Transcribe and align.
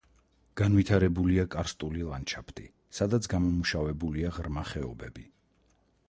განვითარებულია 0.59 1.43
კარსტული 1.55 2.07
ლანდშაფტი, 2.07 2.65
სადაც 2.99 3.27
გამომუშავებულია 3.33 4.31
ღრმა 4.39 4.63
ხეობები. 4.71 5.27